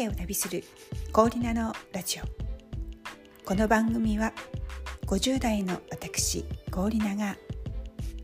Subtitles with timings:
[0.00, 0.64] 生を旅する
[1.12, 3.44] コーリナのラジオ。
[3.44, 4.32] この番組は
[5.04, 7.36] 50代の私コーリナが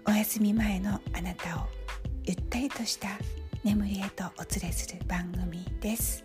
[0.06, 1.66] お休み前のあなたを
[2.24, 3.08] ゆったりとした
[3.62, 6.24] 眠りへとお連れする番組です。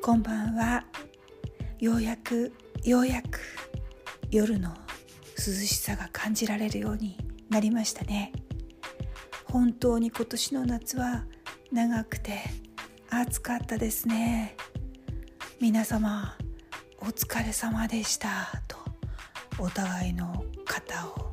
[0.00, 0.84] こんばんは。
[1.80, 2.52] ようやく
[2.84, 3.40] ようやく
[4.30, 4.72] 夜の
[5.36, 7.18] 涼しさが感じられるように
[7.50, 8.30] なりましたね。
[9.46, 11.24] 本当に今年の夏は
[11.72, 12.61] 長くて
[13.14, 14.56] 暑かったですね。
[15.60, 16.34] 皆様
[16.98, 18.78] お疲れ様でしたと
[19.58, 21.30] お互いの肩を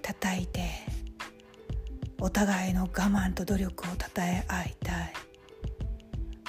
[0.00, 0.70] 叩いて
[2.20, 5.12] お互いの我慢と努力をたたえ合いたい。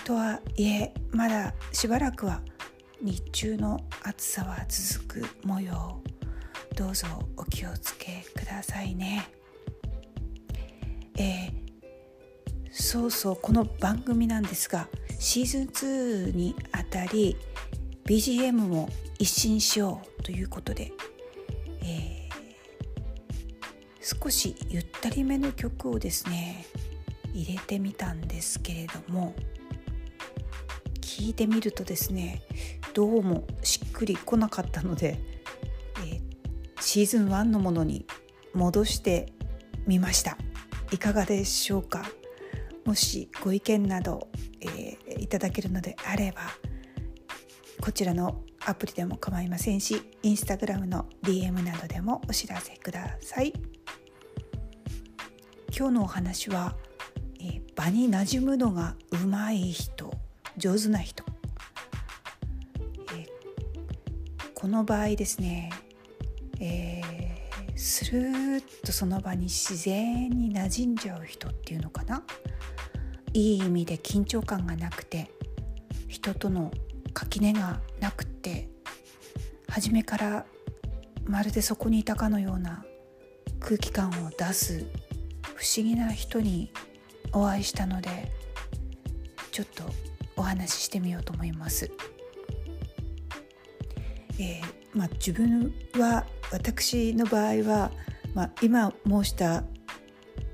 [0.06, 2.42] とはいえまだしばらくは
[3.02, 6.00] 日中の暑さは続く模様。
[6.76, 7.08] どうぞ
[7.38, 9.28] お気をつけくださいね。
[11.18, 11.63] えー、
[12.76, 14.88] そうそうこの番組なんですが
[15.20, 17.38] シーズン2にあたり
[18.06, 18.90] BGM も
[19.20, 20.92] 一新しようということで、
[21.84, 26.66] えー、少しゆったりめの曲をですね
[27.32, 29.36] 入れてみたんですけれども
[31.00, 32.42] 聞いてみるとですね
[32.96, 35.20] どうもしっくりこなかったので、
[36.08, 38.08] えー、シーズン1のものに
[38.56, 39.32] 戻して
[39.86, 40.38] みました。
[40.92, 42.04] いかがでしょうか？
[42.86, 44.28] もしご意見など、
[44.62, 46.42] えー、いただけるのであれば
[47.82, 53.54] こちらのアプリでも構いませんしインスタグラムの DM などでもお知らせください。
[55.76, 56.76] 今日のお話は、
[57.40, 60.12] えー、場に馴染むのがうまい人
[60.56, 61.24] 上手な人、
[63.12, 63.28] えー、
[64.54, 65.72] この場合ですね、
[66.60, 67.03] えー、
[67.76, 72.24] スルーッとその場に自然に馴染んじゃう人っていうのかな？
[73.34, 75.30] いい意味で緊張感がなくて
[76.08, 76.72] 人との
[77.14, 78.70] 垣根がなくて
[79.68, 80.46] 初めから
[81.26, 82.86] まるでそこにいたかのような
[83.60, 84.86] 空気感を出す
[85.56, 86.72] 不思議な人に
[87.32, 88.32] お会いしたので
[89.52, 89.84] ちょっと
[90.36, 91.92] お話ししてみようと思います。
[94.40, 97.92] えーまあ、自分は私の場合は、
[98.34, 99.64] まあ、今申した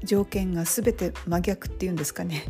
[0.03, 2.45] 条件が全て真逆っていうんですかね。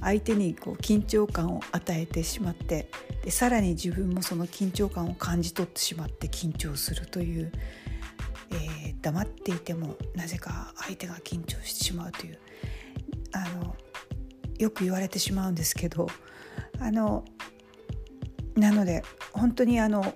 [0.00, 2.90] 相手にこう緊張感を与えてしまって
[3.22, 7.52] でさらに自分もその緊張感を感じ取ってしまって緊張するという、
[8.52, 12.38] えー、黙っていてもなぜか相手が緊張してしまうという。
[13.32, 13.76] あの
[14.58, 16.08] よく言われてしまうんですけど
[16.80, 17.24] あの
[18.56, 19.02] なので
[19.32, 20.14] 本当にあの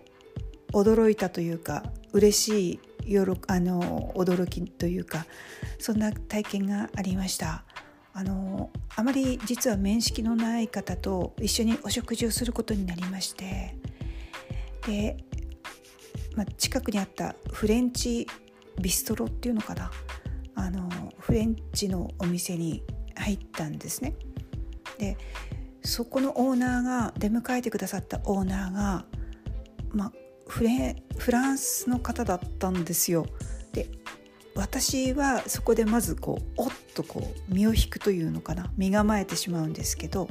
[0.75, 2.81] 驚いたというか嬉しい
[3.49, 5.27] あの驚きというか
[5.79, 7.65] そんな体験がありました。
[8.17, 13.77] あのあまり実は面識のない方と一緒にお食事をすることになりまして
[14.87, 15.17] で、
[16.37, 18.29] まあ、近くにあったフレンチ
[18.81, 19.91] ビストロっていうのかな。
[20.55, 22.85] あのフレンチのお店に
[23.17, 24.15] 入ったんですね。
[24.99, 25.17] で
[25.83, 29.05] そこのオーナーが出迎えてくださったオーナーが、
[29.93, 30.13] まあ、
[30.47, 33.27] フレフランスの方だったんですよ。
[33.73, 33.89] で
[34.55, 40.29] 私はそこでまずこうおっとこう身を引くというのかな身構えてしまうんですけど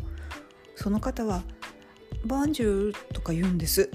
[0.75, 1.43] その方は
[2.25, 3.89] 「バンジュー」とか言うんです。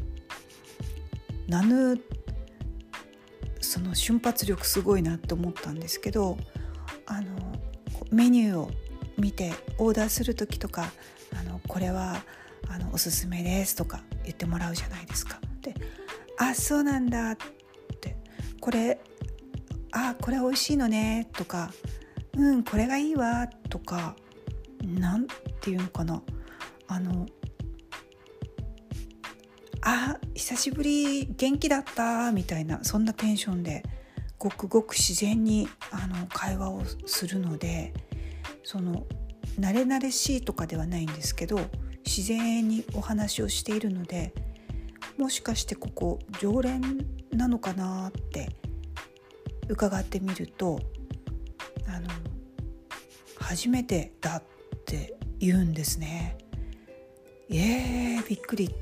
[1.46, 1.98] ナヌ
[3.60, 6.38] その瞬発力すごいなって思ったんですけど
[7.06, 7.28] あの
[8.10, 8.70] メニューを
[9.16, 10.92] 見てオーダーする時とか
[11.38, 12.22] 「あのこれは
[12.68, 15.40] あのおすすめです」とか言ってもらうじゃないですか。
[15.62, 15.74] で
[16.38, 17.36] あそうなんだっ
[18.00, 18.16] て
[18.60, 19.00] これ
[19.92, 21.72] あこれ美味しいのねとか
[22.36, 24.16] うんこれがいいわとか
[24.82, 25.26] なん
[25.60, 26.22] ていうのかな。
[26.86, 27.26] あの
[29.82, 33.82] あ久しぶり元気だったみたいなそんなテンションで
[34.38, 37.92] ごくごく自然にあの会話をするので
[38.64, 39.06] その
[39.58, 41.60] 慣れ慣れしいとかではないんですけど
[42.04, 44.32] 自然にお話をしているので
[45.18, 46.80] もしかしてここ常連
[47.32, 48.48] なのかなって
[49.68, 50.80] 伺ってみると
[51.86, 52.08] あの
[53.36, 54.42] 初めてだっ
[54.86, 56.38] て言うんですね。
[57.50, 58.74] えー、びっくり。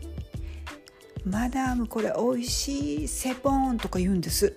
[1.24, 4.56] マダムこれ美味しいセポンとか言うんです。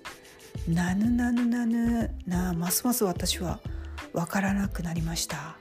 [0.68, 3.58] なぬなぬなぬなますます私は
[4.12, 5.56] 分からなくなりました。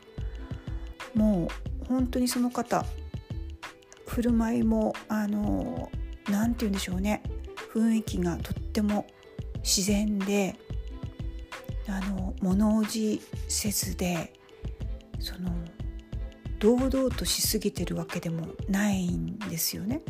[1.15, 1.49] も
[1.81, 2.85] う本当にその方
[4.05, 5.89] 振る舞いもあの
[6.29, 7.23] 何て言うんでしょうね
[7.73, 9.05] 雰囲気がとっても
[9.57, 10.55] 自然で
[11.87, 14.33] あの物おじせずで
[15.19, 15.51] その
[16.59, 20.01] 堂々としすぎてるわけでもないんですよね。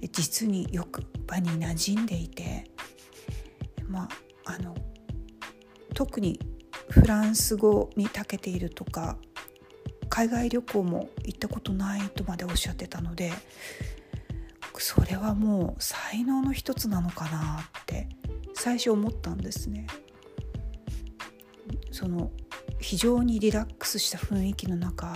[0.00, 2.70] で実によく場に馴染んでいて
[3.88, 4.08] ま
[4.44, 4.74] ああの
[5.94, 6.40] 特に
[6.88, 9.16] フランス語に長けているとか
[10.08, 13.32] 海外旅行も行ったことないとまでおっしゃってたので
[14.80, 18.08] それはもう才能の一つなのかなって
[18.54, 19.86] 最初思ったんですね。
[21.90, 22.30] その
[22.80, 25.14] 非常にリラックスした雰囲気の中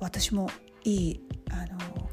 [0.00, 0.50] 私も
[0.84, 2.08] いいあの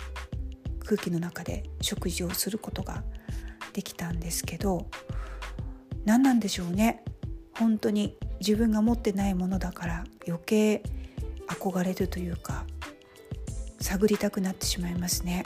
[0.79, 3.03] 空気の中で食事をすることが
[3.73, 4.87] できたんですけど
[6.05, 7.03] 何なんでしょうね
[7.57, 10.83] 本当に自分が持ってないものだから余計
[11.47, 12.65] 憧れるというか
[13.79, 15.43] 探りたくなってしまいますね。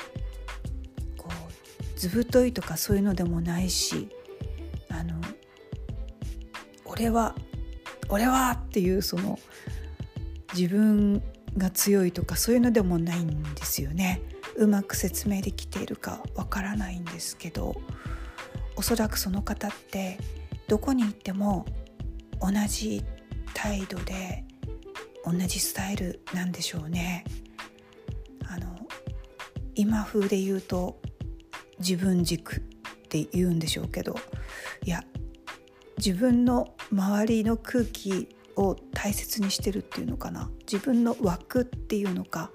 [2.06, 4.10] 図太いとかそういうのでもないし
[4.90, 5.20] あの
[6.86, 7.36] 俺は
[8.10, 9.40] 俺はっていうその
[10.54, 11.24] 自分
[11.58, 14.22] が強いとかそういうのでもないんですよね。
[14.56, 17.76] うまく説明できているかわからないんですけど
[18.78, 20.18] おそらくその方って
[20.68, 21.66] どこに行っても
[22.40, 23.04] 同じ
[23.54, 24.46] 態度で
[25.26, 27.26] 同じスタイルなんでしょうね。
[28.48, 28.78] あの
[29.74, 31.02] 今風で言うと
[31.80, 32.60] 自分軸っ
[33.10, 34.16] て言うんでしょうけど
[34.84, 35.04] いや
[35.98, 40.50] 自分の周りの空気を大切にしてるっていうのかな。
[40.72, 42.52] 自分の枠っていうのか。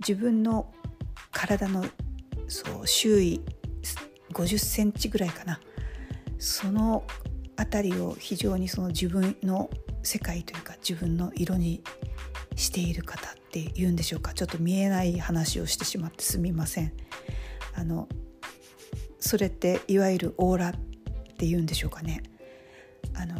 [0.00, 0.72] 自分の
[1.30, 1.84] 体の
[2.48, 3.40] そう周囲
[4.32, 5.60] 50センチぐらいかな。
[6.38, 7.04] その
[7.58, 9.70] 辺りを非常にその自分の
[10.02, 11.82] 世界というか自分の色に
[12.56, 14.32] している方っていうんでしょうか。
[14.32, 16.92] ちょっと見えない話をしてしまってすみません。
[17.74, 18.08] あの
[19.20, 20.72] それっていわゆるオーラっ
[21.36, 22.22] ていうんでしょうかね。
[23.14, 23.34] あの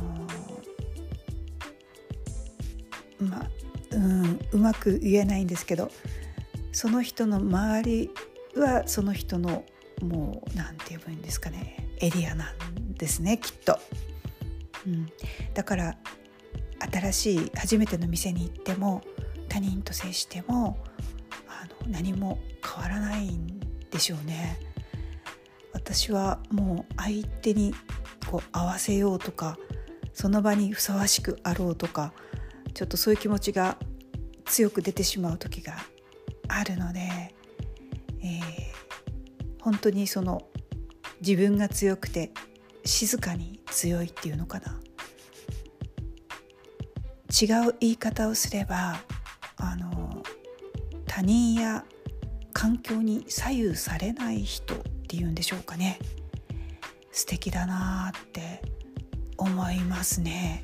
[3.20, 3.50] まあ
[3.92, 5.90] うんうまく言えないんですけど
[6.72, 8.10] その人の周り
[8.56, 9.64] はその人の
[10.02, 13.78] もう何て言えばいいんですかねエリアなんですねきっと。
[14.86, 15.08] うん、
[15.52, 15.96] だから
[16.90, 19.02] 新しい初めての店に行っても
[19.48, 20.78] 他人と接しても
[21.48, 23.60] あの何も変わらないん
[23.90, 24.58] でしょうね。
[25.72, 27.74] 私はもう相手に
[28.30, 29.58] こう合わせようとか
[30.12, 32.12] その場にふさわしくあろうとか
[32.74, 33.76] ちょっとそういう気持ちが
[34.44, 35.74] 強く出てしまう時が
[36.48, 37.00] あるので、
[38.22, 38.40] えー、
[39.62, 40.42] 本当にその
[41.20, 42.32] 自分が強くて
[42.84, 44.80] 静かに強いっていうのかな。
[47.30, 49.00] 違う言い方をすれば
[49.56, 50.22] あの
[51.06, 51.84] 他人や
[52.52, 54.74] 環境に左右されない人
[55.10, 55.98] っていうんでしょうかね。
[57.10, 58.62] 素敵だなって
[59.36, 60.62] 思いますね。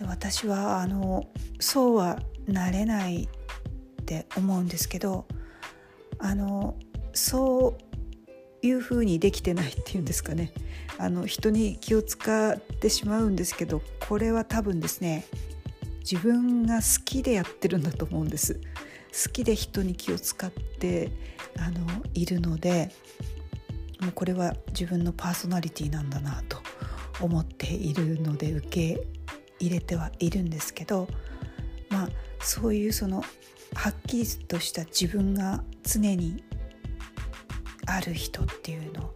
[0.00, 1.28] 私はあの
[1.60, 2.18] そうは
[2.48, 3.28] なれない
[4.02, 5.26] って思うんですけど
[6.18, 6.76] あの
[7.12, 7.76] そ
[8.62, 10.52] ういうふうにできてないっていうんですかね。
[10.98, 15.24] あの人に気を使ってしまうんですけどこれは多分ですね
[16.00, 18.60] 自分が好きでやってるんだと思うんです。
[19.12, 21.12] 好きで人に気を使って
[21.58, 22.90] あのいるので
[24.00, 26.58] もうこれは自分のパーソナリティなんだなと
[27.20, 29.06] 思っているので受け
[29.58, 31.08] 入れてはいるんですけど
[31.90, 32.08] まあ
[32.40, 33.24] そういうその
[33.74, 36.42] はっきりとした自分が常に
[37.86, 39.12] ある人っていうの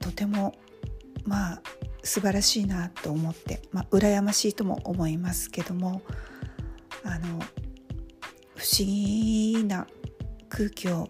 [0.00, 0.54] とても
[1.24, 1.62] まあ
[2.02, 6.02] 素晴らしいなと思って、まあ、羨ましいとも思いますけども
[7.04, 7.40] あの
[8.56, 9.86] 不思議な
[10.50, 11.08] 空気を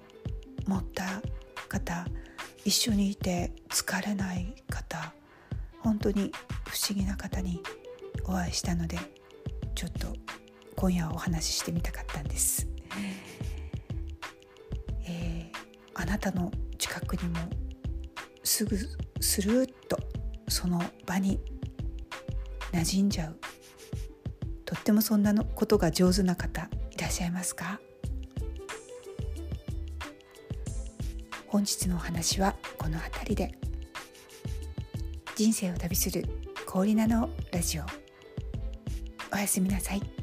[0.67, 1.21] 持った
[1.69, 2.07] 方
[2.65, 5.13] 一緒にいて疲れない方
[5.81, 6.31] 本当に
[6.69, 7.61] 不思議な方に
[8.25, 8.97] お会いしたので
[9.75, 10.15] ちょっと
[10.77, 12.69] 今夜お話ししてみたかったんです、
[15.07, 15.57] えー、
[15.95, 17.39] あなたの近くにも
[18.45, 18.77] すぐ
[19.21, 19.99] スルーッと
[20.49, 21.41] その場に
[22.73, 23.39] 馴染んじゃう。
[24.65, 27.81] とってもそんなのことが上手な方いらっしゃいますか？
[31.51, 33.53] 本日のお話はこの辺りで
[35.35, 36.25] 人生を旅する
[36.65, 37.83] 氷菜のラジオ
[39.35, 40.20] おやすみなさい。